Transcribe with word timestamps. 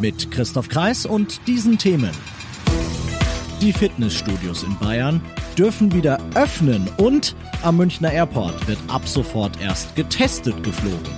Mit 0.00 0.30
Christoph 0.30 0.68
Kreis 0.68 1.06
und 1.06 1.46
diesen 1.48 1.76
Themen. 1.78 2.12
Die 3.60 3.72
Fitnessstudios 3.72 4.62
in 4.62 4.78
Bayern 4.78 5.20
dürfen 5.58 5.92
wieder 5.92 6.20
öffnen 6.36 6.88
und 6.98 7.34
am 7.62 7.78
Münchner 7.78 8.12
Airport 8.12 8.68
wird 8.68 8.78
ab 8.86 9.08
sofort 9.08 9.60
erst 9.60 9.96
getestet 9.96 10.62
geflogen. 10.62 11.12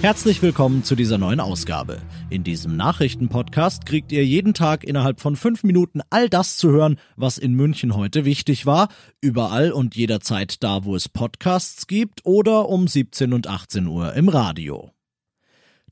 Herzlich 0.00 0.40
willkommen 0.40 0.82
zu 0.82 0.96
dieser 0.96 1.18
neuen 1.18 1.38
Ausgabe. 1.38 2.00
In 2.30 2.42
diesem 2.42 2.76
Nachrichtenpodcast 2.76 3.84
kriegt 3.84 4.10
ihr 4.10 4.24
jeden 4.24 4.54
Tag 4.54 4.84
innerhalb 4.84 5.20
von 5.20 5.36
fünf 5.36 5.62
Minuten 5.62 6.00
all 6.08 6.30
das 6.30 6.56
zu 6.56 6.70
hören, 6.70 6.98
was 7.16 7.36
in 7.36 7.52
München 7.52 7.94
heute 7.94 8.24
wichtig 8.24 8.64
war, 8.64 8.88
überall 9.20 9.70
und 9.70 9.94
jederzeit 9.94 10.62
da, 10.64 10.84
wo 10.84 10.96
es 10.96 11.10
Podcasts 11.10 11.86
gibt 11.86 12.24
oder 12.24 12.68
um 12.70 12.88
17 12.88 13.34
und 13.34 13.46
18 13.46 13.86
Uhr 13.86 14.14
im 14.14 14.28
Radio. 14.28 14.90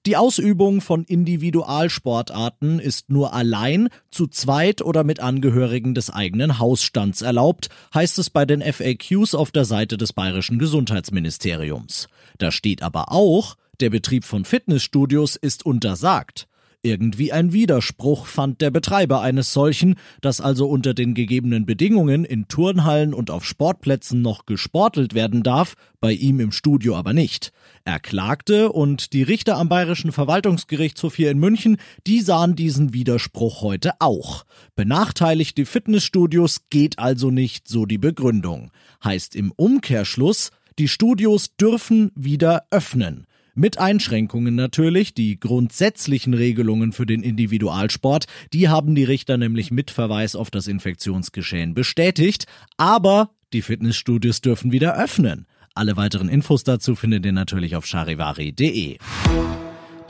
Die 0.06 0.16
Ausübung 0.16 0.80
von 0.80 1.04
Individualsportarten 1.04 2.80
ist 2.80 3.10
nur 3.10 3.34
allein, 3.34 3.90
zu 4.10 4.28
zweit 4.28 4.80
oder 4.80 5.04
mit 5.04 5.20
Angehörigen 5.20 5.94
des 5.94 6.08
eigenen 6.08 6.58
Hausstands 6.58 7.20
erlaubt, 7.20 7.68
heißt 7.92 8.18
es 8.18 8.30
bei 8.30 8.46
den 8.46 8.62
FAQs 8.62 9.34
auf 9.34 9.50
der 9.50 9.66
Seite 9.66 9.98
des 9.98 10.14
bayerischen 10.14 10.58
Gesundheitsministeriums. 10.58 12.08
Da 12.38 12.50
steht 12.50 12.82
aber 12.82 13.12
auch, 13.12 13.56
der 13.80 13.90
Betrieb 13.90 14.24
von 14.24 14.46
Fitnessstudios 14.46 15.36
ist 15.36 15.66
untersagt. 15.66 16.48
Irgendwie 16.82 17.30
ein 17.30 17.52
Widerspruch 17.52 18.24
fand 18.24 18.62
der 18.62 18.70
Betreiber 18.70 19.20
eines 19.20 19.52
solchen, 19.52 19.96
dass 20.22 20.40
also 20.40 20.66
unter 20.66 20.94
den 20.94 21.12
gegebenen 21.12 21.66
Bedingungen 21.66 22.24
in 22.24 22.48
Turnhallen 22.48 23.12
und 23.12 23.30
auf 23.30 23.44
Sportplätzen 23.44 24.22
noch 24.22 24.46
gesportelt 24.46 25.12
werden 25.12 25.42
darf, 25.42 25.74
bei 26.00 26.12
ihm 26.12 26.40
im 26.40 26.52
Studio 26.52 26.96
aber 26.96 27.12
nicht. 27.12 27.52
Er 27.84 28.00
klagte 28.00 28.72
und 28.72 29.12
die 29.12 29.22
Richter 29.22 29.58
am 29.58 29.68
Bayerischen 29.68 30.10
Verwaltungsgerichtshof 30.10 31.14
hier 31.14 31.30
in 31.30 31.38
München, 31.38 31.76
die 32.06 32.22
sahen 32.22 32.56
diesen 32.56 32.94
Widerspruch 32.94 33.60
heute 33.60 33.92
auch. 33.98 34.46
Benachteiligt 34.74 35.58
die 35.58 35.66
Fitnessstudios 35.66 36.62
geht 36.70 36.98
also 36.98 37.30
nicht, 37.30 37.68
so 37.68 37.84
die 37.84 37.98
Begründung. 37.98 38.70
Heißt 39.04 39.36
im 39.36 39.52
Umkehrschluss, 39.52 40.50
die 40.78 40.88
Studios 40.88 41.56
dürfen 41.56 42.10
wieder 42.14 42.64
öffnen. 42.70 43.26
Mit 43.54 43.78
Einschränkungen 43.78 44.54
natürlich. 44.54 45.14
Die 45.14 45.38
grundsätzlichen 45.38 46.34
Regelungen 46.34 46.92
für 46.92 47.06
den 47.06 47.22
Individualsport, 47.22 48.26
die 48.52 48.68
haben 48.68 48.94
die 48.94 49.04
Richter 49.04 49.36
nämlich 49.36 49.70
mit 49.70 49.90
Verweis 49.90 50.36
auf 50.36 50.50
das 50.50 50.66
Infektionsgeschehen 50.66 51.74
bestätigt. 51.74 52.46
Aber 52.76 53.30
die 53.52 53.62
Fitnessstudios 53.62 54.40
dürfen 54.40 54.72
wieder 54.72 54.96
öffnen. 54.96 55.46
Alle 55.74 55.96
weiteren 55.96 56.28
Infos 56.28 56.64
dazu 56.64 56.94
findet 56.94 57.24
ihr 57.24 57.32
natürlich 57.32 57.76
auf 57.76 57.86
charivari.de. 57.86 58.98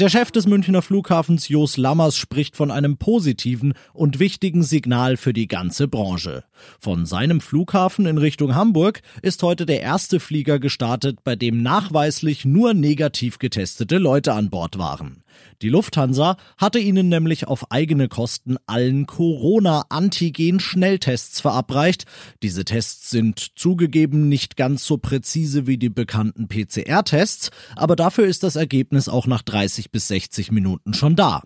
Der 0.01 0.09
Chef 0.09 0.31
des 0.31 0.47
Münchner 0.47 0.81
Flughafens 0.81 1.49
Jos 1.49 1.77
Lammers 1.77 2.17
spricht 2.17 2.57
von 2.57 2.71
einem 2.71 2.97
positiven 2.97 3.75
und 3.93 4.19
wichtigen 4.19 4.63
Signal 4.63 5.19
für 5.19 5.35
die 5.35 5.47
ganze 5.47 5.89
Branche. 5.89 6.43
Von 6.79 7.05
seinem 7.05 7.43
Flughafen 7.43 8.07
in 8.07 8.17
Richtung 8.17 8.55
Hamburg 8.55 9.03
ist 9.21 9.43
heute 9.43 9.67
der 9.67 9.83
erste 9.83 10.19
Flieger 10.19 10.59
gestartet, 10.59 11.19
bei 11.23 11.37
dem 11.37 11.63
nachweislich 11.63 12.47
nur 12.47 12.73
negativ 12.73 13.39
getestete 13.39 13.99
Leute 13.99 14.33
an 14.33 14.49
Bord 14.49 14.79
waren. 14.79 15.23
Die 15.63 15.69
Lufthansa 15.69 16.37
hatte 16.57 16.79
ihnen 16.79 17.09
nämlich 17.09 17.47
auf 17.47 17.71
eigene 17.71 18.09
Kosten 18.09 18.57
allen 18.67 19.07
Corona-Antigen-Schnelltests 19.07 21.41
verabreicht. 21.41 22.07
Diese 22.43 22.65
Tests 22.65 23.11
sind 23.11 23.53
zugegeben 23.57 24.29
nicht 24.29 24.57
ganz 24.57 24.85
so 24.85 24.99
präzise 24.99 25.67
wie 25.67 25.79
die 25.79 25.91
bekannten 25.91 26.49
PCR-Tests, 26.49 27.51
aber 27.77 27.97
dafür 27.97 28.27
ist 28.27 28.43
das 28.43 28.57
Ergebnis 28.57 29.09
auch 29.09 29.27
nach 29.27 29.43
30 29.43 29.91
bis 29.91 30.09
60 30.09 30.53
Minuten 30.53 30.95
schon 30.95 31.17
da. 31.17 31.43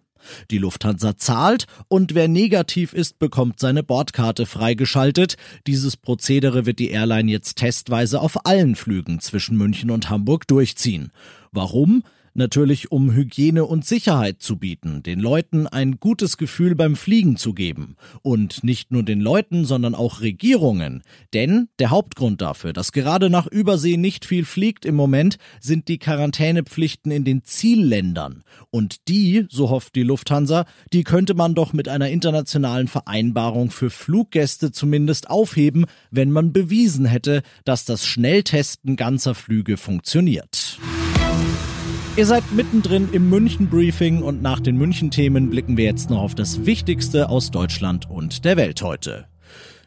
Die 0.51 0.59
Lufthansa 0.59 1.17
zahlt 1.17 1.67
und 1.89 2.15
wer 2.15 2.29
negativ 2.29 2.93
ist, 2.93 3.19
bekommt 3.19 3.61
seine 3.61 3.83
Bordkarte 3.83 4.47
freigeschaltet. 4.47 5.37
Dieses 5.67 5.97
Prozedere 5.97 6.67
wird 6.67 6.79
die 6.79 6.91
Airline 6.91 7.31
jetzt 7.31 7.57
testweise 7.57 8.21
auf 8.21 8.47
allen 8.47 8.77
Flügen 8.77 9.21
zwischen 9.21 9.57
München 9.57 9.91
und 9.91 10.11
Hamburg 10.11 10.47
durchziehen. 10.47 11.11
Warum? 11.53 12.03
Natürlich 12.37 12.91
um 12.91 13.13
Hygiene 13.13 13.65
und 13.65 13.85
Sicherheit 13.85 14.43
zu 14.43 14.57
bieten, 14.57 15.05
den 15.05 15.21
Leuten 15.21 15.69
ein 15.69 15.99
gutes 16.01 16.37
Gefühl 16.37 16.75
beim 16.75 16.97
Fliegen 16.97 17.37
zu 17.37 17.55
geben. 17.55 17.95
Und 18.23 18.65
nicht 18.65 18.91
nur 18.91 19.05
den 19.05 19.21
Leuten, 19.21 19.65
sondern 19.65 19.95
auch 19.95 20.21
Regierungen. 20.21 21.05
Denn 21.33 21.69
der 21.79 21.91
Hauptgrund 21.91 22.41
dafür, 22.41 22.73
dass 22.73 22.91
gerade 22.91 23.31
nach 23.31 23.47
Übersee 23.47 23.97
nicht 23.97 24.25
viel 24.25 24.45
fliegt 24.45 24.85
im 24.85 24.97
Moment, 24.97 25.39
sind 25.61 25.87
die 25.87 25.99
Quarantänepflichten 25.99 27.13
in 27.13 27.23
den 27.23 27.45
Zielländern. 27.45 28.43
Und 28.71 29.07
die, 29.07 29.47
so 29.49 29.71
hofft 29.71 29.95
die 29.95 30.03
Lufthansa, 30.03 30.67
die 30.93 31.05
könnte 31.05 31.35
man 31.35 31.55
doch 31.55 31.73
mit 31.73 31.89
einer 31.89 32.09
internationalen 32.09 32.89
Vereinbarung 32.89 33.71
für 33.71 33.91
Fluggäste 33.91 34.73
zumindest 34.73 35.31
aufheben, 35.31 35.87
wenn 36.11 36.33
man 36.33 36.53
bewiesen 36.53 37.05
hätte, 37.05 37.43
dass 37.65 37.85
das 37.85 38.05
Schnelltesten 38.05 38.97
ganzer 38.97 39.37
Flüge 39.37 39.77
funktioniert. 39.77 40.74
Ihr 42.17 42.27
seid 42.27 42.45
mittendrin 42.53 43.09
im 43.11 43.29
München-Briefing 43.29 44.23
und 44.23 44.41
nach 44.41 44.61
den 44.61 44.77
München-Themen 44.77 45.51
blicken 45.51 45.77
wir 45.77 45.85
jetzt 45.85 46.11
noch 46.11 46.23
auf 46.23 46.37
das 46.37 46.65
Wichtigste 46.65 47.29
aus 47.29 47.51
Deutschland 47.51 48.09
und 48.09 48.45
der 48.45 48.57
Welt 48.57 48.83
heute. 48.83 49.27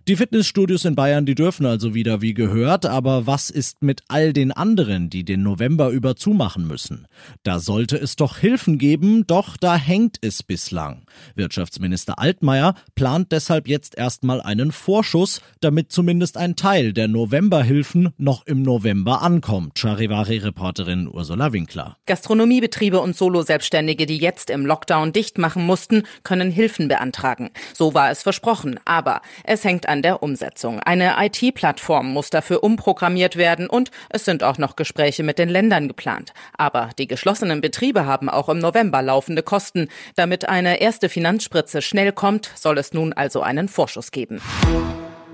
Die 0.08 0.16
Fitnessstudios 0.16 0.86
in 0.86 0.96
Bayern, 0.96 1.26
die 1.26 1.36
dürfen 1.36 1.66
also 1.66 1.94
wieder 1.94 2.22
wie 2.22 2.34
gehört, 2.34 2.86
aber 2.86 3.28
was 3.28 3.50
ist 3.50 3.84
mit 3.84 4.04
all 4.08 4.32
den 4.32 4.54
anderen, 4.54 5.10
die 5.10 5.26
den 5.26 5.44
November 5.44 5.90
über 5.90 6.16
zumachen 6.16 6.66
müssen? 6.66 7.10
Da 7.44 7.60
sollte 7.60 7.98
es 7.98 8.16
doch 8.16 8.38
Hilfen 8.38 8.78
geben, 8.78 9.28
doch 9.28 9.58
da 9.58 9.76
hängt 9.76 10.16
es 10.22 10.44
bislang. 10.44 11.02
Wirtschaftsminister 11.36 12.20
Altmaier 12.20 12.76
plant 12.96 13.34
deshalb 13.34 13.68
jetzt 13.68 13.98
erstmal 13.98 14.40
einen 14.40 14.72
Vorschuss, 14.72 15.42
damit 15.60 15.92
zumindest 15.92 16.38
ein 16.38 16.56
Teil 16.56 16.94
der 16.94 17.10
Novemberhilfen 17.10 18.14
noch 18.18 18.48
im 18.48 18.62
November 18.62 19.22
ankommt. 19.22 19.78
Charivari-Reporterin 19.78 21.10
Ursula 21.12 21.52
Winkler. 21.52 21.98
Gastronomiebetriebe 22.06 23.02
und 23.02 23.18
Solo-Selbstständige, 23.18 24.06
die 24.06 24.20
jetzt 24.20 24.52
im 24.52 24.66
Lockdown 24.66 25.12
dicht 25.12 25.38
machen 25.38 25.66
mussten, 25.66 26.04
können 26.24 26.50
Hilfen 26.50 26.88
beantragen. 26.88 27.50
So 27.74 27.94
war 27.94 28.10
es 28.10 28.24
versprochen, 28.24 28.80
aber 28.86 29.22
es 29.44 29.66
hängt 29.66 29.90
an 29.90 29.97
an 29.98 30.04
der 30.04 30.22
Umsetzung. 30.22 30.80
Eine 30.80 31.16
IT-Plattform 31.18 32.14
muss 32.14 32.30
dafür 32.30 32.64
umprogrammiert 32.64 33.36
werden 33.36 33.68
und 33.68 33.90
es 34.10 34.26
sind 34.26 34.44
auch 34.44 34.60
noch 34.60 34.76
Gespräche 34.76 35.24
mit 35.24 35.40
den 35.40 35.50
Ländern 35.50 35.88
geplant. 35.88 36.34
Aber 36.56 36.92
die 37.00 37.08
geschlossenen 37.08 37.62
Betriebe 37.62 38.06
haben 38.06 38.30
auch 38.30 38.48
im 38.48 38.60
November 38.60 39.02
laufende 39.02 39.42
Kosten. 39.42 39.88
Damit 40.16 40.48
eine 40.48 40.80
erste 40.82 41.10
Finanzspritze 41.10 41.82
schnell 41.82 42.12
kommt, 42.12 42.52
soll 42.54 42.78
es 42.78 42.94
nun 42.94 43.12
also 43.14 43.42
einen 43.42 43.68
Vorschuss 43.68 44.12
geben. 44.12 44.40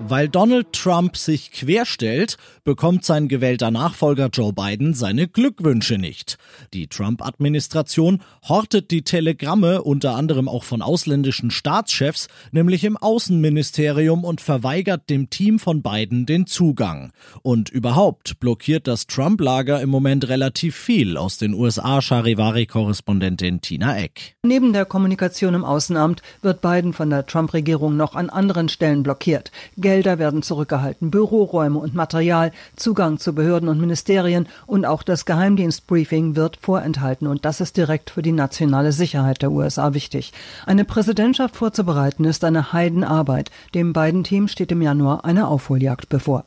Weil 0.00 0.28
Donald 0.28 0.72
Trump 0.72 1.16
sich 1.16 1.52
querstellt, 1.52 2.36
bekommt 2.64 3.04
sein 3.04 3.28
gewählter 3.28 3.70
Nachfolger 3.70 4.28
Joe 4.32 4.52
Biden 4.52 4.92
seine 4.92 5.28
Glückwünsche 5.28 5.98
nicht. 5.98 6.36
Die 6.72 6.88
Trump-Administration 6.88 8.20
hortet 8.46 8.90
die 8.90 9.02
Telegramme 9.02 9.82
unter 9.82 10.16
anderem 10.16 10.48
auch 10.48 10.64
von 10.64 10.82
ausländischen 10.82 11.52
Staatschefs, 11.52 12.26
nämlich 12.50 12.82
im 12.82 12.96
Außenministerium 12.96 14.24
und 14.24 14.40
verweigert 14.40 15.08
dem 15.10 15.30
Team 15.30 15.60
von 15.60 15.80
Biden 15.80 16.26
den 16.26 16.46
Zugang. 16.46 17.12
Und 17.42 17.70
überhaupt 17.70 18.40
blockiert 18.40 18.88
das 18.88 19.06
Trump-Lager 19.06 19.80
im 19.80 19.90
Moment 19.90 20.28
relativ 20.28 20.74
viel 20.74 21.16
aus 21.16 21.38
den 21.38 21.54
USA 21.54 22.02
Charivari-Korrespondentin 22.02 23.60
Tina 23.60 23.96
Eck. 23.98 24.34
Neben 24.42 24.72
der 24.72 24.86
Kommunikation 24.86 25.54
im 25.54 25.64
Außenamt 25.64 26.20
wird 26.42 26.62
Biden 26.62 26.92
von 26.92 27.10
der 27.10 27.26
Trump-Regierung 27.26 27.96
noch 27.96 28.16
an 28.16 28.28
anderen 28.28 28.68
Stellen 28.68 29.04
blockiert. 29.04 29.52
Gelder 29.84 30.18
werden 30.18 30.42
zurückgehalten, 30.42 31.10
Büroräume 31.10 31.78
und 31.78 31.94
Material, 31.94 32.52
Zugang 32.74 33.18
zu 33.18 33.34
Behörden 33.34 33.68
und 33.68 33.78
Ministerien 33.78 34.48
und 34.66 34.86
auch 34.86 35.02
das 35.02 35.26
Geheimdienstbriefing 35.26 36.36
wird 36.36 36.56
vorenthalten 36.56 37.26
und 37.26 37.44
das 37.44 37.60
ist 37.60 37.76
direkt 37.76 38.08
für 38.08 38.22
die 38.22 38.32
nationale 38.32 38.92
Sicherheit 38.92 39.42
der 39.42 39.52
USA 39.52 39.92
wichtig. 39.92 40.32
Eine 40.64 40.86
Präsidentschaft 40.86 41.54
vorzubereiten 41.54 42.24
ist 42.24 42.44
eine 42.44 42.72
Heidenarbeit. 42.72 43.50
Dem 43.74 43.92
beiden 43.92 44.24
Team 44.24 44.48
steht 44.48 44.72
im 44.72 44.80
Januar 44.80 45.26
eine 45.26 45.48
Aufholjagd 45.48 46.08
bevor. 46.08 46.46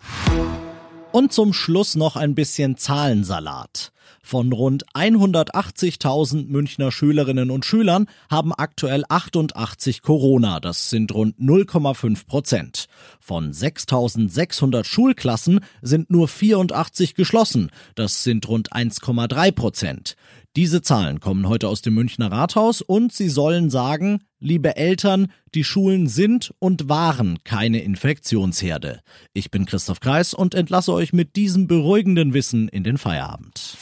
Und 1.11 1.31
zum 1.31 1.53
Schluss 1.53 1.93
noch 1.93 2.15
ein 2.15 2.33
bisschen 2.33 2.75
Zahlensalat. 2.75 3.91
Von 4.27 4.51
rund 4.51 4.85
180.000 4.93 6.49
Münchner 6.49 6.91
Schülerinnen 6.91 7.49
und 7.49 7.63
Schülern 7.63 8.07
haben 8.29 8.51
aktuell 8.53 9.05
88 9.07 10.01
Corona. 10.01 10.59
Das 10.59 10.89
sind 10.89 11.13
rund 11.13 11.39
0,5 11.39 12.27
Prozent. 12.27 12.87
Von 13.21 13.53
6.600 13.53 14.83
Schulklassen 14.83 15.61
sind 15.81 16.09
nur 16.09 16.27
84 16.27 17.15
geschlossen. 17.15 17.71
Das 17.95 18.25
sind 18.25 18.49
rund 18.49 18.73
1,3 18.73 19.53
Prozent. 19.53 20.17
Diese 20.57 20.81
Zahlen 20.81 21.21
kommen 21.21 21.47
heute 21.47 21.69
aus 21.69 21.81
dem 21.81 21.93
Münchner 21.93 22.29
Rathaus 22.29 22.81
und 22.81 23.13
sie 23.13 23.29
sollen 23.29 23.69
sagen, 23.69 24.23
liebe 24.41 24.75
Eltern, 24.75 25.31
die 25.55 25.63
Schulen 25.63 26.07
sind 26.07 26.53
und 26.59 26.89
waren 26.89 27.37
keine 27.45 27.81
Infektionsherde. 27.81 28.99
Ich 29.31 29.51
bin 29.51 29.65
Christoph 29.65 30.01
Kreis 30.01 30.33
und 30.33 30.53
entlasse 30.53 30.91
euch 30.91 31.13
mit 31.13 31.37
diesem 31.37 31.67
beruhigenden 31.67 32.33
Wissen 32.33 32.67
in 32.67 32.83
den 32.83 32.97
Feierabend. 32.97 33.77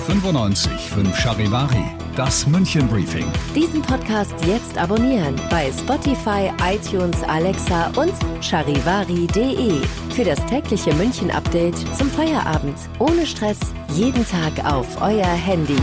95 0.00 0.90
5 0.90 1.16
Charivari, 1.16 1.84
das 2.16 2.46
München 2.46 2.88
Briefing. 2.88 3.30
Diesen 3.54 3.82
Podcast 3.82 4.34
jetzt 4.44 4.76
abonnieren 4.78 5.36
bei 5.50 5.70
Spotify, 5.70 6.50
iTunes, 6.64 7.22
Alexa 7.24 7.92
und 7.96 8.14
charivari.de 8.42 9.82
für 10.14 10.24
das 10.24 10.44
tägliche 10.46 10.94
München 10.94 11.30
Update 11.30 11.76
zum 11.96 12.10
Feierabend. 12.10 12.76
Ohne 12.98 13.26
Stress, 13.26 13.58
jeden 13.94 14.26
Tag 14.26 14.64
auf 14.64 15.00
euer 15.02 15.26
Handy. 15.26 15.78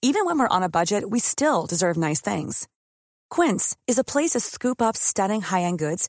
Even 0.00 0.24
when 0.24 0.38
we're 0.38 0.48
on 0.50 0.62
a 0.62 0.68
budget, 0.68 1.04
we 1.08 1.20
still 1.20 1.66
deserve 1.66 1.98
nice 1.98 2.22
things. 2.22 2.66
Quince 3.30 3.76
is 3.86 3.98
a 3.98 4.04
place 4.04 4.30
to 4.30 4.40
scoop 4.40 4.80
up 4.80 4.96
stunning 4.96 5.42
high-end 5.42 5.78
goods 5.78 6.08